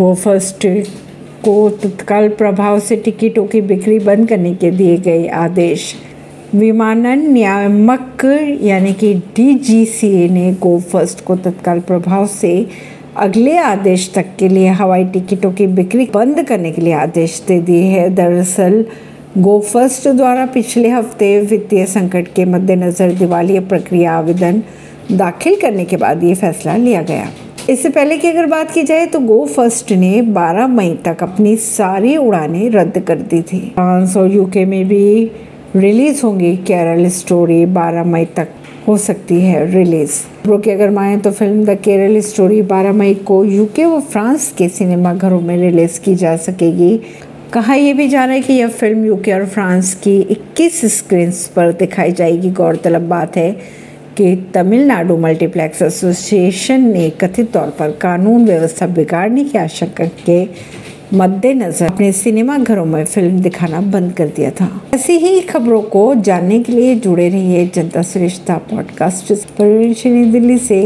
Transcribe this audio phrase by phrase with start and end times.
[0.00, 0.66] वो फ़र्स्ट
[1.44, 5.94] को तत्काल प्रभाव से टिकटों की बिक्री बंद करने के दिए गए आदेश।
[6.54, 8.24] विमानन नियामक
[8.62, 12.66] यानी कि डीजीसीए ने गो फ़र्स्ट को तत्काल प्रभाव से
[13.16, 17.60] अगले आदेश तक के लिए हवाई टिकटों की बिक्री बंद करने के लिए आदेश दे
[17.60, 18.84] दिए हैं। दरअसल,
[19.38, 24.62] गो फ़र्स्ट द्वारा पिछले हफ़्ते वित्तीय संकट के मद्देनजर दिवालिया प्रक्रिया आवेदन
[25.12, 27.30] दाखिल करने के बाद ये फैसला लिया गया।
[27.68, 31.54] इससे पहले की अगर बात की जाए तो गो फ़र्स्ट ने 12 मई तक अपनी
[31.56, 35.30] सारी उड़ानें रद्द कर दी थी। फ्रांस और यूके में भी
[35.76, 38.48] रिलीज़ होंगी केरल स्टोरी। 12 मई तक
[38.88, 43.14] हो सकती है रिलीज़। खबरों की अगर माने तो फ़िल्म द केरल स्टोरी। 12 मई
[43.14, 47.00] को यूके व फ्रांस के सिनेमा घरों में रिलीज़ की जा सकेगी।
[47.52, 51.30] कहा यह भी जा रहा है कि यह फ़िल्म यूके और फ्रांस की 21 स्क्रीन
[51.56, 53.50] पर दिखाई जाएगी। गौरतलब बात है
[54.16, 60.38] कि तमिलनाडु मल्टीप्लेक्स एसोसिएशन ने कथित तौर पर कानून व्यवस्था बिगाड़ने की आशंका के
[61.14, 66.14] मद्देनजर अपने सिनेमा घरों में फ़िल्म दिखाना बंद कर दिया था। ऐसी ही खबरों को
[66.14, 69.32] जानने के लिए जुड़े रहिए जनता श्रेष्ठता पॉडकास्ट
[70.06, 70.78] दिल्ली से